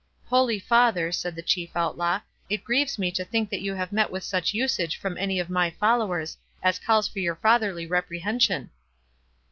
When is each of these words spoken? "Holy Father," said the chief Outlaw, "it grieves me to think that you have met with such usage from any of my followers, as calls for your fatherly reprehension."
"Holy 0.25 0.57
Father," 0.57 1.11
said 1.11 1.35
the 1.35 1.43
chief 1.43 1.75
Outlaw, 1.75 2.21
"it 2.49 2.63
grieves 2.63 2.97
me 2.97 3.11
to 3.11 3.23
think 3.23 3.51
that 3.51 3.61
you 3.61 3.75
have 3.75 3.91
met 3.91 4.09
with 4.11 4.23
such 4.23 4.51
usage 4.51 4.97
from 4.97 5.15
any 5.15 5.39
of 5.39 5.47
my 5.47 5.69
followers, 5.69 6.35
as 6.63 6.79
calls 6.79 7.07
for 7.07 7.19
your 7.19 7.35
fatherly 7.35 7.85
reprehension." 7.85 8.71